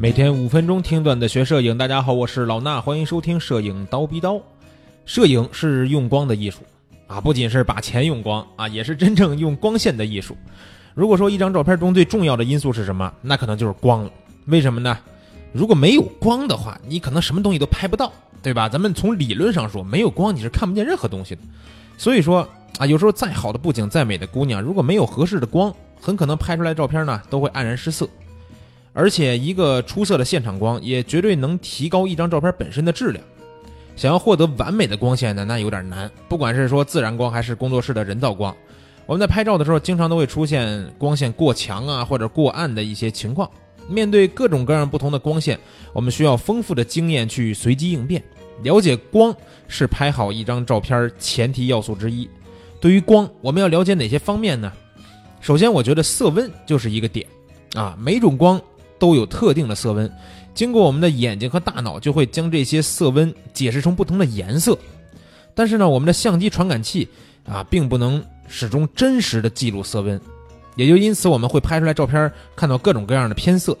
[0.00, 4.40] 每天五分钟听段子学摄影，大家好，我是老衲，欢迎收听摄影刀逼刀。
[5.04, 6.60] 摄影是用光的艺术
[7.06, 10.34] 啊，不仅是把钱用光啊，也是真正用光线的艺术。
[10.94, 14.10] 如果说一张照片中最重要的因素是什么，那可能就是光了。
[14.46, 14.96] 为什么呢？
[15.52, 18.10] 如果没有光的话，你可能什么东西都拍不到，
[18.42, 18.70] 对吧？
[18.70, 21.42] 咱们从理论上说，没有光你是看不见任何东西的。
[21.98, 22.48] 所以说
[22.78, 25.70] 啊，有时候再好的布景、再美的姑娘，如果没有合适的光，
[26.00, 28.08] 很可能拍出来照片呢都会黯然失色。
[28.92, 33.24] 而且，一个出色的现场光也绝对能提高一张照片本身的质量。
[33.94, 36.10] 想要获得完美的光线呢，那有点难。
[36.28, 38.54] 不管是说自然光还是工作室的人造光，
[39.06, 43.48] 我们在拍照的时候，经常都会出现光线过强啊或者过暗的一些情况。
[43.88, 45.58] 面对各种各样不同的光线，
[45.92, 48.22] 我们需要丰富的经验去随机应变。
[48.62, 49.34] 了解光
[49.68, 52.28] 是拍好一张照片前提要素之一。
[52.80, 54.72] 对于光，我们要了解哪些方面呢？
[55.40, 57.26] 首先，我觉得色温就是一个点
[57.74, 58.60] 啊，每种光。
[59.00, 60.08] 都有特定的色温，
[60.54, 64.78] 经过我们的眼睛和大脑，就会将这些色温解释成不同的颜色。
[65.54, 67.08] 但是呢，我们的相机传感器
[67.44, 70.20] 啊，并不能始终真实的记录色温，
[70.76, 73.76] 也就因此我们会拍出来照片看到各种各样的偏色。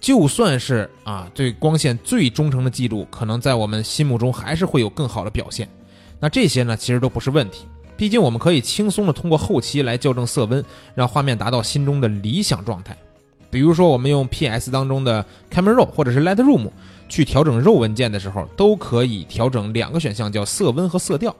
[0.00, 5.68] 就算是啊对光线最忠诚的记录，可能在我们心目中还是会有更好的表现。
[6.20, 12.96] 那这些呢，其实都不是问题，毕竟我们可以轻松的通过后期来校正色温，让画面达到心中的理想状态。
[13.54, 16.68] 比如说，我们用 PS 当中的 Camera Raw 或者是 Lightroom
[17.08, 21.32] 去调整肉文件的时候，都可以调整两个选项，叫色温和色调。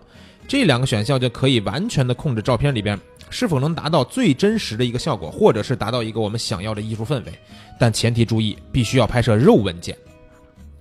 [0.46, 2.96] 这两个选项就可以完全的控制照片里边
[3.30, 7.32] 是否能达到最真实的一个效果，或者是达到一个我们想要的艺术氛围。
[7.80, 9.96] 但前提注意，必须要拍摄肉文件，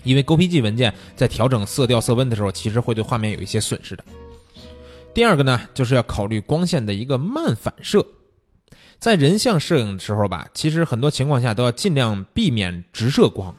[0.04, 4.04] 因为 GPG 文件在调整色调色温的时候，其实会对画面有一些损失的。
[5.16, 8.06] 第二个呢，就是要考虑光线的一个慢反射。
[9.00, 13.54] 在人像摄影的时候吧，其实很多情况下都要尽量避免直射光，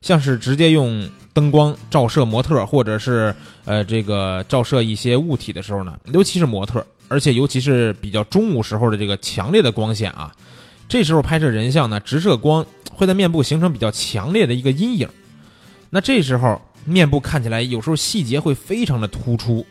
[0.00, 3.34] 像是直接用灯光照射模特，或者是
[3.66, 10.34] 呃这个照射一些物体的时候呢，尤其是模特，而且尤其是比较中午时候的这个强烈的光线啊，
[10.88, 15.06] 这时候拍摄人像呢，直射光会在面部形成比较强烈的一个阴影，
[15.90, 19.66] 那这时候面部看起来有时候细节会非常的突出，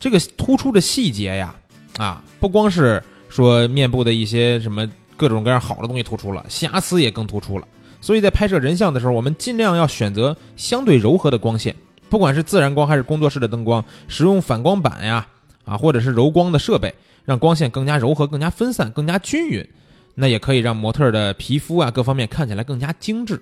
[0.00, 1.54] 这个突出的细节呀，
[1.98, 3.00] 啊不光是。
[3.28, 7.66] 说面部的一些什么各种各样好的东西突出了，瑕疵也更突出了。
[8.00, 11.74] 所以在拍摄人像的时候，我们尽量要选择相对柔和的光线，
[12.08, 15.26] 不管是自然光还是工作室的灯光，使用反光板呀，
[15.64, 16.94] 啊，或者是柔光的设备，
[17.24, 19.66] 让光线更加柔和、更加分散、更加均匀。
[20.14, 23.40] 那也可以让模特的皮肤啊各方面看起来更加精致。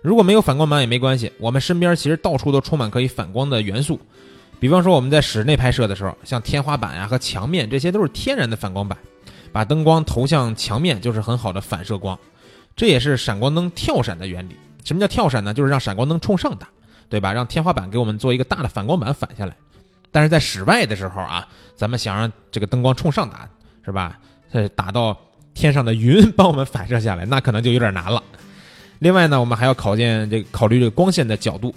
[0.00, 3.98] 如果没有反光板也没关系，我们身边其实到处都充满可以反光的元素。
[4.60, 8.98] 比方说我们在室内拍摄的时候，像天花板呀和墙面，这些都是天然的反光板，
[9.52, 12.18] 把灯光投向墙面就是很好的反射光，
[12.74, 14.56] 这也是闪光灯跳闪的原理。
[14.84, 15.54] 什么叫跳闪呢？
[15.54, 16.66] 就是让闪光灯冲上打，
[17.08, 17.32] 对吧？
[17.32, 19.54] 让天花板给我们做一个大的反光板反下来。
[20.10, 21.46] 但是在室外的时候啊，
[21.76, 23.48] 咱们想让这个灯光冲上打，
[23.84, 24.18] 是吧？
[24.50, 25.16] 呃，打到
[25.54, 28.20] 天上的云帮我们反射下来，那可能就有点难了。
[28.98, 31.72] 另外呢，我们还要考验这个考虑这个光线的角度，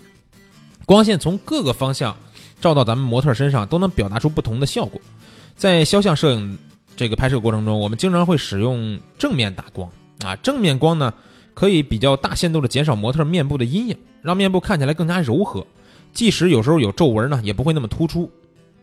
[0.85, 2.15] 光线从各个方向。
[2.61, 5.01] 照到咱们模特身上都能表达出不同的效果。
[5.57, 6.57] 在肖像摄影
[6.95, 9.89] 这个拍摄过程中，我们经常会使用正面打光
[10.23, 11.13] 啊，正面光呢
[11.53, 15.65] 可以比较大限度的减少模特面部的阴影，让面部看起来更加柔和，
[16.13, 18.31] 即使有时候有皱纹呢，也不会那么突出。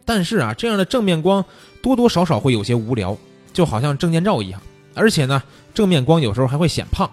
[0.04, 1.44] 但是啊，这样的正面光
[1.82, 3.16] 多多少少会有些无聊，
[3.52, 4.60] 就好像证件照一样。
[4.94, 7.08] 而且呢，正面光有时候还会显胖，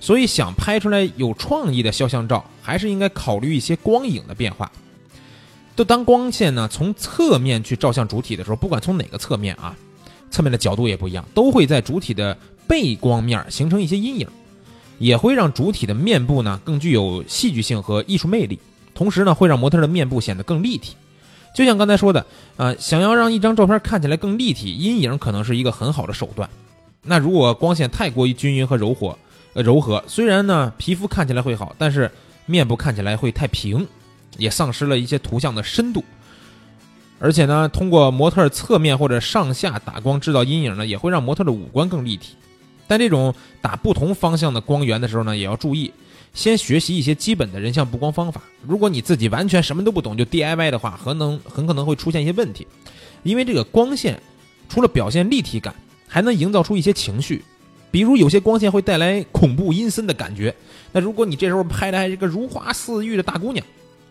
[0.00, 4.70] 所以想拍出来有创意的肖像照，还是应该考虑一些光影的变化。
[5.76, 9.76] 就当光线呢从侧面去照向主体的时候，不管从哪个侧面啊，
[10.30, 14.26] 侧面的角度也不一样，都会在主体的背光面形成一些阴影，
[14.98, 18.58] 也会让主体的面部呢更具有戏剧性和艺术魅力，
[18.94, 20.96] 同时呢会让模特的面部显得更立体。
[21.54, 22.24] 就像刚才说的，
[22.56, 26.48] 呃，想要让一张照片看起来更立体，阴影可能是一个很好的手段。
[27.02, 29.16] 那如果光线太过于均匀和柔和，
[29.52, 32.10] 呃，柔和，虽然呢皮肤看起来会好，但是
[32.46, 33.86] 面部看起来会太平。
[34.38, 36.04] 也丧失了一些图像的深度，
[37.18, 42.34] 而且呢，通过模特侧面或者上下打光制造阴影呢，也会让模特的五官更立体。
[42.86, 45.92] 但这种打不同方向的光源的时候呢，也要注意，
[46.34, 48.40] 先学习一些基本的人像布光方法。
[48.66, 52.66] 如果你自己完全什么都不懂就 DIY 的话，可能很可能会出现一些问题，
[53.22, 54.22] 因为这个光线
[54.68, 55.74] 除了表现立体感，
[56.06, 57.42] 还能营造出一些情绪，
[57.90, 60.54] 比如有些光线会带来恐怖阴森的感觉。
[60.92, 63.66] 那如果你这时候拍的还是个如花似玉的大姑娘，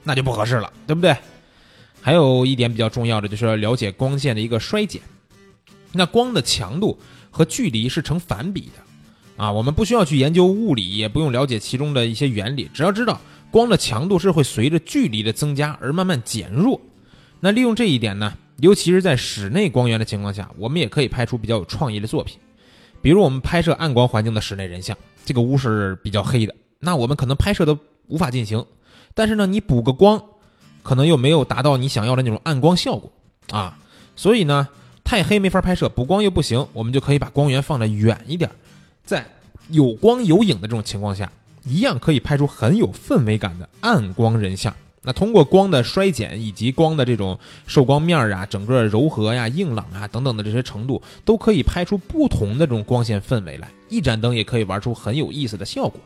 [0.06, 1.14] 那就不合适了，对不对？
[2.02, 5.02] 还有一点比较重要的，就是要了解光线的一个衰减。
[5.92, 6.98] 那光的强度
[7.32, 9.44] 和距离是成反比的。
[9.44, 13.20] 啊，我们不需要去研究物理，也不用了解其中的一些原理，只要知道
[13.52, 16.80] 光的强度是会随着距离的增加而慢慢减弱。
[17.42, 22.38] 那利用这一点呢，尤其是在室内光源的情况下，我们也可以拍出比较有创意的作品。
[23.02, 28.66] 比如我们拍摄暗光环境的室内人像，这个屋是比较黑的，那我们可能拍摄都无法进行。
[29.16, 30.22] 但是呢，你补个光，
[30.84, 33.12] 可能又没有达到你想要的那种暗光效果
[33.50, 33.80] 啊。
[34.16, 34.68] 所以呢，
[35.04, 38.52] 太黑没法拍摄，补光又不行，我们就可以把光源放得远一点。
[39.04, 39.26] 在
[39.70, 41.32] 有光有影的这种情况下，
[41.64, 44.76] 一样可以拍出很有氛围感的暗光人像。
[45.02, 53.70] 那通过光的衰减以及光的这种受光面啊，整个柔和呀、硬朗啊等等的这些程度，都可以拍出不同的这种光线氛围来。
[53.88, 56.02] 一盏灯也可以玩出很有意思的效果。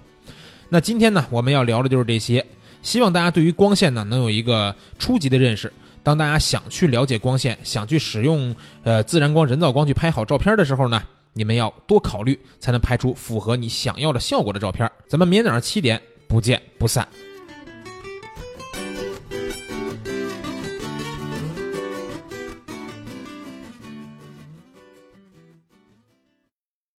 [0.67, 2.45] 那今天呢，我们要聊的就是这些。
[2.81, 5.71] 希望大家对于光线呢，能有一个初级的认识。
[6.01, 11.03] 当大家想去了解光线，想去使用呃自然光、人造光去拍好照片的时候呢，
[11.33, 14.89] 你们要多考虑，才能拍出符合你想要的效果的照片。
[15.07, 17.07] 咱们明天早上七点不见不散。